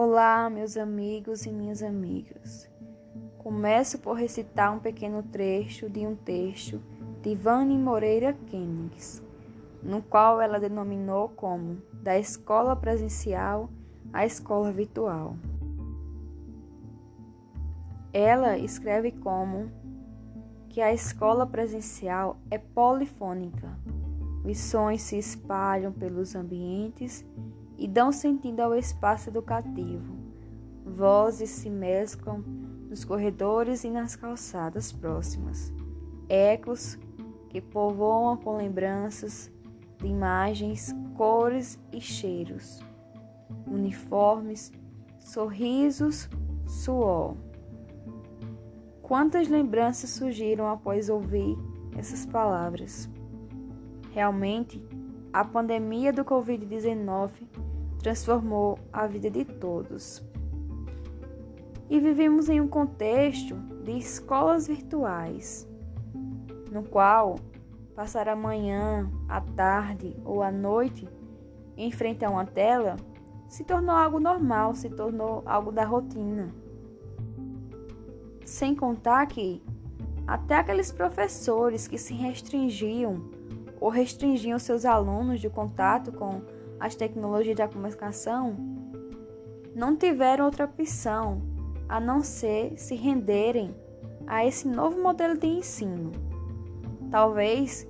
[0.00, 2.70] Olá, meus amigos e minhas amigas.
[3.36, 6.80] Começo por recitar um pequeno trecho de um texto
[7.20, 9.20] de Vani Moreira Kennings,
[9.82, 13.70] no qual ela denominou como Da Escola Presencial
[14.12, 15.34] à Escola Virtual.
[18.12, 19.68] Ela escreve como
[20.68, 23.76] que a escola presencial é polifônica.
[24.44, 27.26] Os sons se espalham pelos ambientes
[27.78, 30.16] e dão sentido ao espaço educativo.
[30.84, 32.42] Vozes se mesclam
[32.90, 35.72] nos corredores e nas calçadas próximas.
[36.28, 36.98] Ecos
[37.48, 39.50] que povoam com lembranças
[39.98, 42.80] de imagens, cores e cheiros.
[43.66, 44.72] Uniformes,
[45.18, 46.28] sorrisos,
[46.66, 47.36] suor.
[49.02, 51.56] Quantas lembranças surgiram após ouvir
[51.96, 53.08] essas palavras?
[54.12, 54.82] Realmente,
[55.32, 57.30] a pandemia do Covid-19
[57.98, 60.22] transformou a vida de todos.
[61.90, 65.68] E vivemos em um contexto de escolas virtuais,
[66.70, 67.36] no qual
[67.94, 71.08] passar a manhã, a tarde ou a noite
[71.76, 72.96] em frente a uma tela
[73.48, 76.52] se tornou algo normal, se tornou algo da rotina.
[78.44, 79.62] Sem contar que
[80.26, 83.30] até aqueles professores que se restringiam
[83.80, 86.42] ou restringiam seus alunos de contato com
[86.80, 88.56] as tecnologias da comunicação,
[89.74, 91.42] não tiveram outra opção
[91.88, 93.74] a não ser se renderem
[94.26, 96.12] a esse novo modelo de ensino.
[97.10, 97.88] Talvez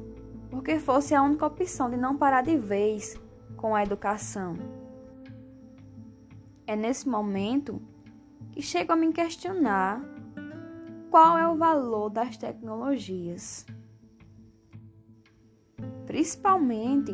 [0.50, 3.20] porque fosse a única opção de não parar de vez
[3.56, 4.56] com a educação.
[6.66, 7.80] É nesse momento
[8.52, 10.00] que chego a me questionar
[11.10, 13.66] qual é o valor das tecnologias,
[16.06, 17.12] principalmente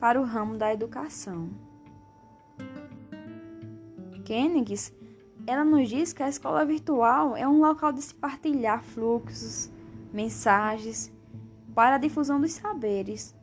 [0.00, 1.50] para o ramo da educação.
[4.24, 4.92] Kennegs,
[5.46, 9.70] ela nos diz que a escola virtual é um local de se partilhar fluxos,
[10.12, 11.12] mensagens
[11.74, 13.36] para a difusão dos saberes,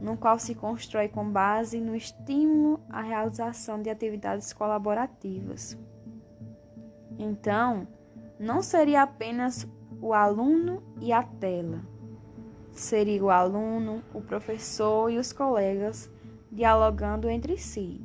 [0.00, 5.78] no qual se constrói com base no estímulo à realização de atividades colaborativas.
[7.18, 7.86] Então,
[8.38, 9.68] não seria apenas
[10.00, 11.80] o aluno e a tela,
[12.72, 16.10] seria o aluno, o professor e os colegas
[16.50, 18.00] dialogando entre si.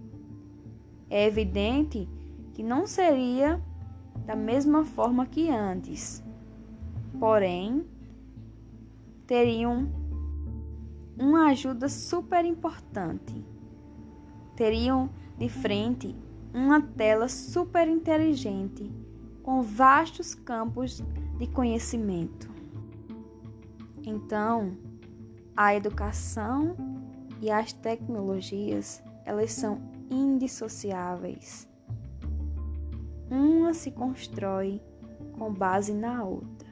[1.10, 2.08] É evidente
[2.54, 3.62] que não seria
[4.26, 6.24] da mesma forma que antes,
[7.20, 7.86] porém,
[9.28, 9.90] teriam
[11.18, 13.46] uma ajuda super importante.
[14.56, 16.16] Teriam de frente
[16.54, 18.90] uma tela super inteligente
[19.44, 21.04] com vastos campos
[21.38, 22.55] de conhecimento.
[24.06, 24.78] Então,
[25.58, 26.76] a educação
[27.42, 29.80] e as tecnologias, elas são
[30.10, 31.68] indissociáveis.
[33.30, 34.80] Uma se constrói
[35.38, 36.70] com base na outra.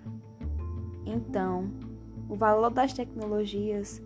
[1.05, 1.71] Então,
[2.29, 4.01] o valor das tecnologias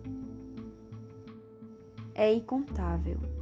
[2.14, 3.37] é incontável.